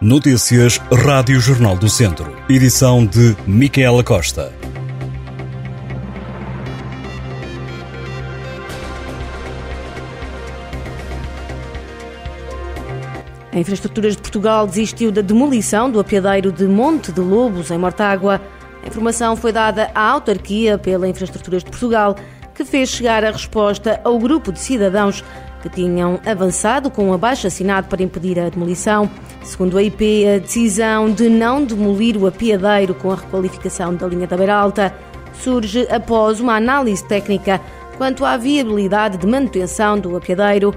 [0.00, 2.36] Notícias Rádio Jornal do Centro.
[2.48, 4.52] Edição de Micaela Costa.
[13.52, 18.42] A Infraestruturas de Portugal desistiu da demolição do apiadeiro de Monte de Lobos, em Mortágua.
[18.82, 22.16] A informação foi dada à autarquia pela Infraestruturas de Portugal,
[22.52, 25.24] que fez chegar a resposta ao grupo de cidadãos
[25.64, 29.08] que tinham avançado com um abaixo assinado para impedir a demolição.
[29.42, 34.26] Segundo a IP, a decisão de não demolir o apiadeiro com a requalificação da linha
[34.26, 34.94] da Beira Alta
[35.40, 37.62] surge após uma análise técnica
[37.96, 40.74] quanto à viabilidade de manutenção do apiadeiro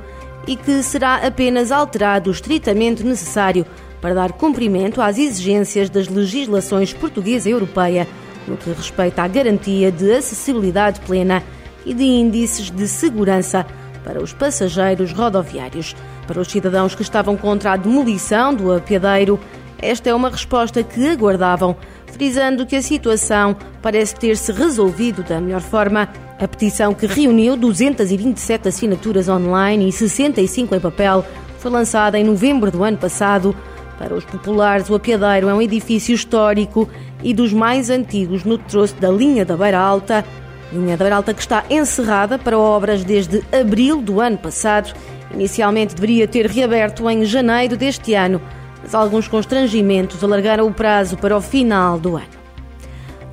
[0.47, 3.66] e que será apenas alterado o estritamente necessário
[3.99, 8.08] para dar cumprimento às exigências das legislações portuguesa e europeia
[8.47, 11.44] no que respeita à garantia de acessibilidade plena
[11.85, 13.66] e de índices de segurança
[14.07, 15.93] para os passageiros rodoviários.
[16.25, 19.38] Para os cidadãos que estavam contra a demolição do apiadeiro,
[19.80, 21.75] esta é uma resposta que aguardavam,
[22.05, 26.08] frisando que a situação parece ter-se resolvido da melhor forma.
[26.39, 31.25] A petição, que reuniu 227 assinaturas online e 65 em papel,
[31.59, 33.53] foi lançada em novembro do ano passado.
[33.97, 36.88] Para os populares, o apiadeiro é um edifício histórico
[37.22, 40.23] e dos mais antigos no troço da linha da Beira Alta,
[40.71, 44.93] Linha da Alta que está encerrada para obras desde abril do ano passado.
[45.33, 48.41] Inicialmente deveria ter reaberto em janeiro deste ano,
[48.81, 52.38] mas alguns constrangimentos alargaram o prazo para o final do ano.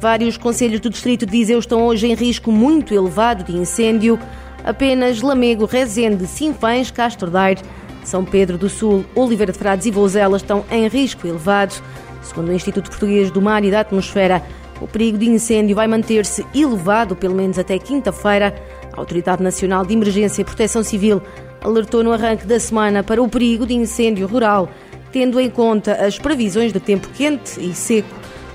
[0.01, 4.19] Vários conselhos do Distrito de Viseu estão hoje em risco muito elevado de incêndio.
[4.65, 7.63] Apenas Lamego, Rezende, Sinfães, Castro Daire,
[8.05, 11.75] São Pedro do Sul, Oliveira de Frades e Vouzela estão em risco elevado.
[12.23, 14.43] Segundo o Instituto Português do Mar e da Atmosfera,
[14.81, 18.55] o perigo de incêndio vai manter-se elevado pelo menos até quinta-feira.
[18.93, 21.23] A Autoridade Nacional de Emergência e Proteção Civil
[21.63, 24.69] alertou no arranque da semana para o perigo de incêndio rural,
[25.11, 28.09] tendo em conta as previsões de tempo quente e seco,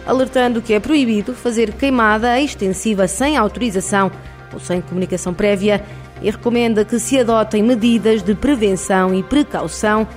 [0.05, 4.11] alertando que é proibido fazer queimada extensiva sem autorização
[4.53, 5.83] ou sem comunicação prévia
[6.21, 10.07] e recomenda que se adotem medidas de prevenção e precaução.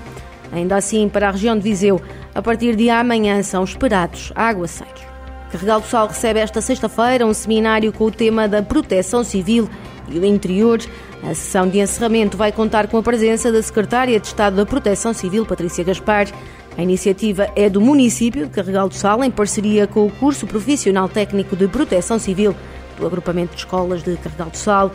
[0.50, 2.00] Ainda assim, para a região de Viseu,
[2.34, 5.11] a partir de amanhã são esperados aguaceiros.
[5.52, 9.68] Carregal do Sal recebe esta sexta-feira um seminário com o tema da proteção civil
[10.08, 10.80] e o interior.
[11.22, 15.12] A sessão de encerramento vai contar com a presença da Secretária de Estado da Proteção
[15.12, 16.28] Civil, Patrícia Gaspar.
[16.76, 21.06] A iniciativa é do município de Carregal do Sal, em parceria com o Curso Profissional
[21.06, 22.56] Técnico de Proteção Civil
[22.98, 24.90] do Agrupamento de Escolas de Carregal do Sal.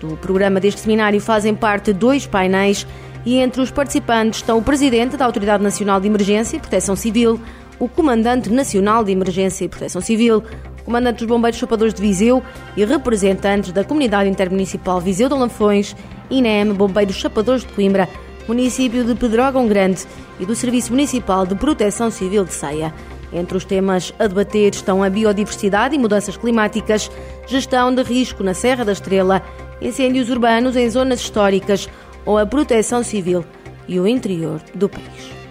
[0.00, 2.86] Do programa deste seminário fazem parte dois painéis
[3.24, 7.40] e entre os participantes estão o Presidente da Autoridade Nacional de Emergência e Proteção Civil,
[7.78, 10.42] o Comandante Nacional de Emergência e Proteção Civil,
[10.84, 12.42] Comandante dos Bombeiros Chapadores de Viseu
[12.76, 15.96] e representantes da Comunidade Intermunicipal Viseu de Lanfões,
[16.30, 18.08] INEM Bombeiros Chapadores de Coimbra,
[18.46, 20.04] município de Pedrógão Grande
[20.38, 22.94] e do Serviço Municipal de Proteção Civil de Ceia.
[23.32, 27.10] Entre os temas a debater estão a biodiversidade e mudanças climáticas,
[27.46, 29.42] gestão de risco na Serra da Estrela,
[29.82, 31.88] incêndios urbanos em zonas históricas
[32.24, 33.44] ou a proteção civil
[33.88, 35.45] e o interior do país.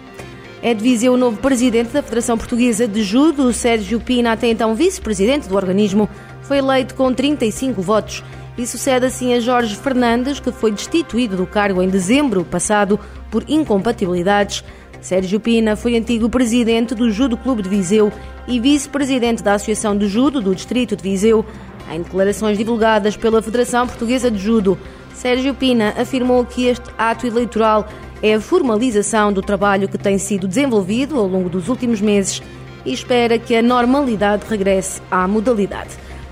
[0.62, 4.74] É de Viseu o novo presidente da Federação Portuguesa de Judo, Sérgio Pina, até então
[4.74, 6.08] vice-presidente do organismo,
[6.42, 8.24] foi eleito com 35 votos
[8.56, 12.98] e sucede assim a Jorge Fernandes, que foi destituído do cargo em dezembro passado
[13.30, 14.64] por incompatibilidades.
[15.00, 18.10] Sérgio Pina foi antigo presidente do Judo Clube de Viseu
[18.48, 21.44] e vice-presidente da Associação de Judo do Distrito de Viseu.
[21.92, 24.76] Em declarações divulgadas pela Federação Portuguesa de Judo,
[25.14, 27.86] Sérgio Pina afirmou que este ato eleitoral
[28.22, 32.42] é a formalização do trabalho que tem sido desenvolvido ao longo dos últimos meses
[32.84, 35.90] e espera que a normalidade regresse à modalidade.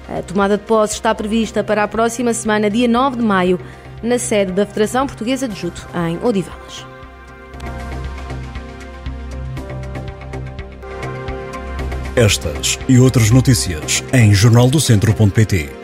[0.09, 3.59] A tomada de posse está prevista para a próxima semana, dia 9 de maio,
[4.03, 6.87] na sede da Federação Portuguesa de Judo, em Odivelas.
[12.17, 15.84] Estas e outras notícias em jornaldocentro.pt.